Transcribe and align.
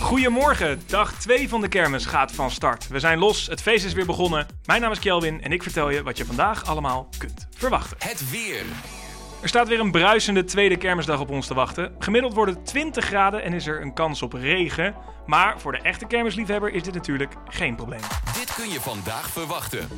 Goedemorgen, 0.00 0.82
dag 0.86 1.12
2 1.12 1.48
van 1.48 1.60
de 1.60 1.68
kermis 1.68 2.06
gaat 2.06 2.32
van 2.32 2.50
start. 2.50 2.88
We 2.88 2.98
zijn 2.98 3.18
los, 3.18 3.46
het 3.46 3.62
feest 3.62 3.84
is 3.84 3.92
weer 3.92 4.06
begonnen. 4.06 4.46
Mijn 4.64 4.80
naam 4.80 4.92
is 4.92 4.98
Kelvin 4.98 5.42
en 5.42 5.52
ik 5.52 5.62
vertel 5.62 5.90
je 5.90 6.02
wat 6.02 6.16
je 6.16 6.24
vandaag 6.24 6.64
allemaal 6.64 7.08
kunt 7.18 7.46
verwachten. 7.50 7.96
Het 7.98 8.30
weer. 8.30 8.64
Er 9.42 9.48
staat 9.48 9.68
weer 9.68 9.80
een 9.80 9.90
bruisende 9.90 10.44
tweede 10.44 10.76
kermisdag 10.76 11.20
op 11.20 11.30
ons 11.30 11.46
te 11.46 11.54
wachten. 11.54 11.94
Gemiddeld 11.98 12.34
wordt 12.34 12.54
het 12.54 12.66
20 12.66 13.04
graden 13.04 13.42
en 13.42 13.52
is 13.52 13.66
er 13.66 13.82
een 13.82 13.94
kans 13.94 14.22
op 14.22 14.32
regen. 14.32 14.94
Maar 15.26 15.60
voor 15.60 15.72
de 15.72 15.78
echte 15.78 16.06
kermisliefhebber 16.06 16.72
is 16.72 16.82
dit 16.82 16.94
natuurlijk 16.94 17.34
geen 17.48 17.76
probleem. 17.76 18.00
Dit 18.34 18.54
kun 18.54 18.68
je 18.68 18.80
vandaag 18.80 19.30
verwachten. 19.30 19.88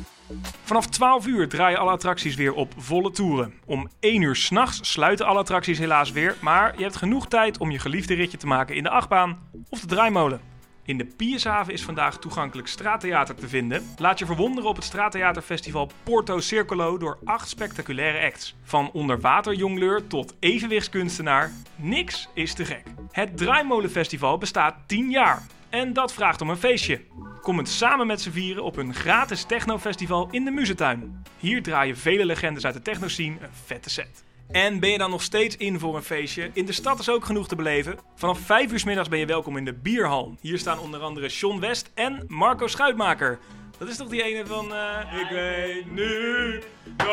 Vanaf 0.63 0.87
12 0.87 1.27
uur 1.27 1.49
draaien 1.49 1.79
alle 1.79 1.91
attracties 1.91 2.35
weer 2.35 2.53
op 2.53 2.73
volle 2.77 3.11
toeren. 3.11 3.53
Om 3.65 3.89
1 3.99 4.21
uur 4.21 4.35
s'nachts 4.35 4.91
sluiten 4.91 5.25
alle 5.25 5.39
attracties 5.39 5.79
helaas 5.79 6.11
weer, 6.11 6.35
maar 6.41 6.73
je 6.77 6.83
hebt 6.83 6.95
genoeg 6.95 7.27
tijd 7.27 7.57
om 7.57 7.71
je 7.71 7.79
geliefde 7.79 8.13
ritje 8.13 8.37
te 8.37 8.47
maken 8.47 8.75
in 8.75 8.83
de 8.83 8.89
achtbaan 8.89 9.39
of 9.69 9.79
de 9.79 9.87
draaimolen. 9.87 10.50
In 10.83 10.97
de 10.97 11.05
Piershaven 11.05 11.73
is 11.73 11.83
vandaag 11.83 12.19
toegankelijk 12.19 12.67
straattheater 12.67 13.35
te 13.35 13.47
vinden. 13.47 13.83
Laat 13.97 14.19
je 14.19 14.25
verwonderen 14.25 14.69
op 14.69 14.75
het 14.75 14.85
straattheaterfestival 14.85 15.89
Porto 16.03 16.39
Circolo 16.39 16.97
door 16.97 17.17
acht 17.23 17.49
spectaculaire 17.49 18.25
acts. 18.25 18.55
Van 18.63 18.91
onderwaterjongleur 18.91 20.07
tot 20.07 20.35
evenwichtskunstenaar, 20.39 21.51
niks 21.75 22.29
is 22.33 22.53
te 22.53 22.65
gek. 22.65 22.83
Het 23.11 23.37
Draaimolenfestival 23.37 24.37
bestaat 24.37 24.75
10 24.85 25.09
jaar 25.09 25.45
en 25.69 25.93
dat 25.93 26.13
vraagt 26.13 26.41
om 26.41 26.49
een 26.49 26.57
feestje. 26.57 27.01
Kom 27.41 27.57
het 27.57 27.69
samen 27.69 28.07
met 28.07 28.21
z'n 28.21 28.31
vieren 28.31 28.63
op 28.63 28.77
een 28.77 28.93
gratis 28.93 29.43
technofestival 29.43 30.27
in 30.31 30.45
de 30.45 30.51
Muzentuin. 30.51 31.23
Hier 31.37 31.63
draaien 31.63 31.97
vele 31.97 32.25
legendes 32.25 32.65
uit 32.65 32.73
de 32.73 32.81
technoscene 32.81 33.35
een 33.41 33.49
vette 33.65 33.89
set. 33.89 34.23
En 34.51 34.79
ben 34.79 34.89
je 34.89 34.97
dan 34.97 35.09
nog 35.09 35.21
steeds 35.21 35.57
in 35.57 35.79
voor 35.79 35.95
een 35.95 36.03
feestje? 36.03 36.49
In 36.53 36.65
de 36.65 36.71
stad 36.71 36.99
is 36.99 37.09
ook 37.09 37.25
genoeg 37.25 37.47
te 37.47 37.55
beleven. 37.55 37.97
Vanaf 38.15 38.39
5 38.39 38.71
uur 38.71 38.79
's 38.79 38.83
middags 38.83 39.09
ben 39.09 39.19
je 39.19 39.25
welkom 39.25 39.57
in 39.57 39.65
de 39.65 39.73
Bierhal. 39.73 40.35
Hier 40.41 40.57
staan 40.57 40.79
onder 40.79 40.99
andere 40.99 41.29
Sean 41.29 41.59
West 41.59 41.91
en 41.93 42.23
Marco 42.27 42.67
Schuitmaker. 42.67 43.39
Dat 43.77 43.87
is 43.87 43.97
toch 43.97 44.07
die 44.07 44.23
ene 44.23 44.45
van... 44.45 44.73
eh, 44.73 45.19
ik 45.21 45.29
weet 45.29 45.91
nu 45.91 46.61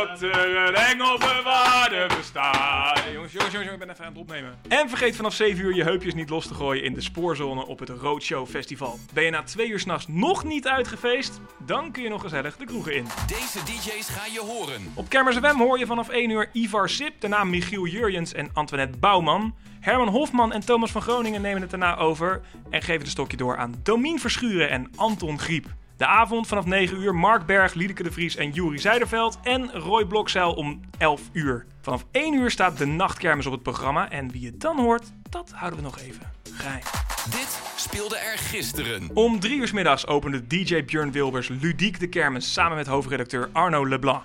dat 0.06 0.22
er 0.22 2.00
een 2.00 2.16
bestaat. 2.16 2.98
Hey, 2.98 3.12
jongens, 3.12 3.32
jongens, 3.32 3.52
jongens, 3.52 3.72
ik 3.72 3.78
ben 3.78 3.90
even 3.90 4.04
aan 4.04 4.10
het 4.10 4.20
opnemen. 4.20 4.58
En 4.68 4.88
vergeet 4.88 5.16
vanaf 5.16 5.34
7 5.34 5.64
uur 5.64 5.74
je 5.74 5.82
heupjes 5.82 6.14
niet 6.14 6.30
los 6.30 6.46
te 6.46 6.54
gooien 6.54 6.84
in 6.84 6.94
de 6.94 7.00
spoorzone 7.00 7.66
op 7.66 7.78
het 7.78 7.88
Roadshow 7.88 8.46
Festival. 8.46 8.98
Ben 9.12 9.24
je 9.24 9.30
na 9.30 9.42
2 9.42 9.68
uur 9.68 9.78
s'nachts 9.78 10.06
nog 10.08 10.44
niet 10.44 10.68
uitgefeest? 10.68 11.40
Dan 11.58 11.92
kun 11.92 12.02
je 12.02 12.08
nog 12.08 12.22
gezellig 12.22 12.56
de 12.56 12.64
kroegen 12.64 12.94
in. 12.94 13.06
Deze 13.26 13.64
DJ's 13.64 14.08
ga 14.08 14.26
je 14.32 14.40
horen. 14.40 14.92
Op 14.94 15.08
Kermers 15.08 15.36
FM 15.36 15.58
hoor 15.58 15.78
je 15.78 15.86
vanaf 15.86 16.08
1 16.08 16.30
uur 16.30 16.50
Ivar 16.52 16.88
Sip, 16.88 17.20
daarna 17.20 17.44
Michiel 17.44 17.86
Jurjens 17.86 18.32
en 18.32 18.50
Antoinette 18.52 18.98
Bouwman. 18.98 19.54
Herman 19.80 20.08
Hofman 20.08 20.52
en 20.52 20.64
Thomas 20.64 20.90
van 20.90 21.02
Groningen 21.02 21.40
nemen 21.42 21.60
het 21.60 21.70
daarna 21.70 21.96
over 21.96 22.40
en 22.70 22.82
geven 22.82 23.04
de 23.04 23.10
stokje 23.10 23.36
door 23.36 23.56
aan 23.56 23.74
Domien 23.82 24.20
Verschuren 24.20 24.70
en 24.70 24.90
Anton 24.96 25.38
Griep. 25.38 25.66
De 25.98 26.06
avond 26.06 26.46
vanaf 26.46 26.64
9 26.64 27.00
uur 27.02 27.14
Mark 27.14 27.46
Berg, 27.46 27.74
Liedeke 27.74 28.02
de 28.02 28.12
Vries 28.12 28.36
en 28.36 28.50
Juri 28.50 28.78
Zijderveld 28.78 29.38
en 29.42 29.70
Roy 29.72 30.04
Blokzeil 30.04 30.52
om 30.52 30.80
11 30.98 31.22
uur. 31.32 31.66
Vanaf 31.80 32.04
1 32.10 32.34
uur 32.34 32.50
staat 32.50 32.78
de 32.78 32.86
nachtkermis 32.86 33.46
op 33.46 33.52
het 33.52 33.62
programma 33.62 34.10
en 34.10 34.30
wie 34.30 34.46
het 34.46 34.60
dan 34.60 34.78
hoort, 34.78 35.12
dat 35.30 35.52
houden 35.54 35.78
we 35.78 35.84
nog 35.84 35.98
even 35.98 36.32
geheim. 36.52 36.82
Dit 37.30 37.60
speelde 37.76 38.18
er 38.18 38.38
gisteren. 38.38 39.10
Om 39.14 39.40
drie 39.40 39.58
uur 39.58 39.66
's 39.66 39.72
middags 39.72 40.06
opende 40.06 40.46
DJ 40.46 40.84
Björn 40.84 41.12
Wilbers 41.12 41.48
ludiek 41.48 42.00
de 42.00 42.08
kermis 42.08 42.52
samen 42.52 42.76
met 42.76 42.86
hoofdredacteur 42.86 43.48
Arno 43.52 43.86
Leblanc. 43.88 44.22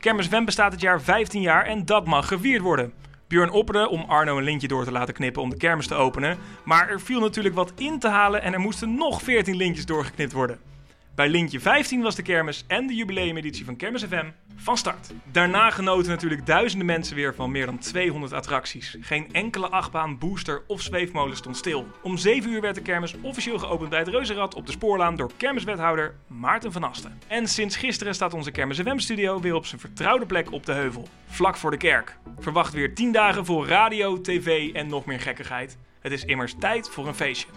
Kermis 0.00 0.28
Wem 0.28 0.44
bestaat 0.44 0.70
dit 0.70 0.80
jaar 0.80 1.00
15 1.00 1.40
jaar 1.40 1.64
en 1.64 1.84
dat 1.84 2.06
mag 2.06 2.28
gevierd 2.28 2.62
worden. 2.62 2.92
Björn 3.28 3.50
opperde 3.50 3.88
om 3.88 4.04
Arno 4.08 4.36
een 4.36 4.44
lintje 4.44 4.68
door 4.68 4.84
te 4.84 4.92
laten 4.92 5.14
knippen 5.14 5.42
om 5.42 5.50
de 5.50 5.56
kermis 5.56 5.86
te 5.86 5.94
openen. 5.94 6.38
Maar 6.64 6.88
er 6.88 7.00
viel 7.00 7.20
natuurlijk 7.20 7.54
wat 7.54 7.72
in 7.76 7.98
te 7.98 8.08
halen 8.08 8.42
en 8.42 8.52
er 8.52 8.60
moesten 8.60 8.94
nog 8.94 9.22
14 9.22 9.56
lintjes 9.56 9.86
doorgeknipt 9.86 10.32
worden. 10.32 10.71
Bij 11.14 11.28
lintje 11.28 11.60
15 11.60 12.02
was 12.02 12.14
de 12.14 12.22
kermis 12.22 12.64
en 12.66 12.86
de 12.86 12.94
jubileumeditie 12.94 13.64
van 13.64 13.76
Kermis 13.76 14.04
FM 14.04 14.30
van 14.56 14.76
start. 14.76 15.12
Daarna 15.32 15.70
genoten 15.70 16.10
natuurlijk 16.10 16.46
duizenden 16.46 16.86
mensen 16.86 17.16
weer 17.16 17.34
van 17.34 17.50
meer 17.50 17.66
dan 17.66 17.78
200 17.78 18.32
attracties. 18.32 18.96
Geen 19.00 19.28
enkele 19.32 19.68
achtbaan, 19.68 20.18
booster 20.18 20.62
of 20.66 20.80
zweefmolen 20.80 21.36
stond 21.36 21.56
stil. 21.56 21.86
Om 22.02 22.16
7 22.16 22.52
uur 22.52 22.60
werd 22.60 22.74
de 22.74 22.82
kermis 22.82 23.14
officieel 23.20 23.58
geopend 23.58 23.90
bij 23.90 23.98
het 23.98 24.08
Reuzenrad 24.08 24.54
op 24.54 24.66
de 24.66 24.72
spoorlaan 24.72 25.16
door 25.16 25.30
kermiswethouder 25.36 26.14
Maarten 26.26 26.72
van 26.72 26.84
Asten. 26.84 27.18
En 27.26 27.48
sinds 27.48 27.76
gisteren 27.76 28.14
staat 28.14 28.34
onze 28.34 28.50
Kermis 28.50 28.80
FM 28.80 28.98
studio 28.98 29.40
weer 29.40 29.54
op 29.54 29.66
zijn 29.66 29.80
vertrouwde 29.80 30.26
plek 30.26 30.52
op 30.52 30.66
de 30.66 30.72
heuvel, 30.72 31.08
vlak 31.26 31.56
voor 31.56 31.70
de 31.70 31.76
kerk. 31.76 32.16
Verwacht 32.38 32.72
weer 32.72 32.94
10 32.94 33.12
dagen 33.12 33.44
voor 33.44 33.66
radio, 33.66 34.20
tv 34.20 34.72
en 34.72 34.86
nog 34.86 35.04
meer 35.04 35.20
gekkigheid. 35.20 35.78
Het 36.00 36.12
is 36.12 36.24
immers 36.24 36.54
tijd 36.58 36.88
voor 36.88 37.06
een 37.06 37.14
feestje. 37.14 37.48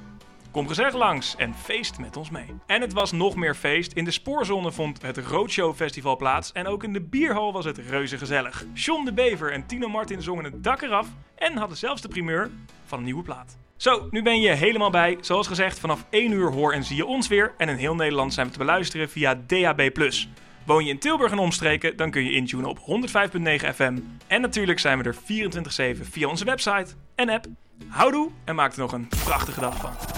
Kom 0.55 0.67
gezellig 0.67 0.93
langs 0.93 1.35
en 1.35 1.55
feest 1.55 1.99
met 1.99 2.17
ons 2.17 2.29
mee. 2.29 2.45
En 2.65 2.81
het 2.81 2.93
was 2.93 3.11
nog 3.11 3.35
meer 3.35 3.55
feest. 3.55 3.93
In 3.93 4.03
de 4.03 4.11
spoorzone 4.11 4.71
vond 4.71 5.01
het 5.01 5.17
Roadshow 5.17 5.75
Festival 5.75 6.17
plaats. 6.17 6.51
En 6.51 6.67
ook 6.67 6.83
in 6.83 6.93
de 6.93 7.01
bierhal 7.01 7.53
was 7.53 7.65
het 7.65 7.77
reuze 7.77 8.17
gezellig. 8.17 8.65
John 8.73 9.05
de 9.05 9.13
Bever 9.13 9.51
en 9.51 9.65
Tino 9.65 9.87
Martin 9.87 10.21
zongen 10.21 10.43
het 10.43 10.63
dak 10.63 10.81
eraf. 10.81 11.07
En 11.35 11.57
hadden 11.57 11.77
zelfs 11.77 12.01
de 12.01 12.07
primeur 12.07 12.49
van 12.85 12.97
een 12.97 13.03
nieuwe 13.03 13.23
plaat. 13.23 13.57
Zo, 13.75 14.07
nu 14.11 14.21
ben 14.21 14.41
je 14.41 14.49
helemaal 14.49 14.89
bij. 14.89 15.17
Zoals 15.21 15.47
gezegd, 15.47 15.79
vanaf 15.79 16.05
1 16.09 16.31
uur 16.31 16.51
hoor 16.51 16.73
en 16.73 16.83
zie 16.83 16.95
je 16.95 17.05
ons 17.05 17.27
weer. 17.27 17.53
En 17.57 17.69
in 17.69 17.75
heel 17.75 17.95
Nederland 17.95 18.33
zijn 18.33 18.45
we 18.45 18.51
te 18.51 18.59
beluisteren 18.59 19.09
via 19.09 19.41
DAB+. 19.47 19.89
Woon 20.65 20.85
je 20.85 20.91
in 20.91 20.99
Tilburg 20.99 21.31
en 21.31 21.39
omstreken, 21.39 21.97
dan 21.97 22.11
kun 22.11 22.23
je 22.23 22.31
intunen 22.31 22.69
op 22.69 22.79
105.9 22.79 22.83
FM. 23.75 23.97
En 24.27 24.41
natuurlijk 24.41 24.79
zijn 24.79 25.01
we 25.01 25.03
er 25.03 25.95
24-7 25.95 26.01
via 26.01 26.27
onze 26.27 26.45
website 26.45 26.93
en 27.15 27.29
app. 27.29 27.45
Houdoe 27.87 28.29
en 28.45 28.55
maak 28.55 28.73
er 28.73 28.79
nog 28.79 28.91
een 28.91 29.07
prachtige 29.07 29.59
dag 29.59 29.77
van. 29.77 30.14